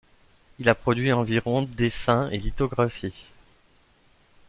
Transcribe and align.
Il 0.57 0.67
a 0.67 0.73
produit 0.73 1.13
environ 1.13 1.61
dessins 1.61 2.27
et 2.31 2.39
lithographies. 2.39 3.27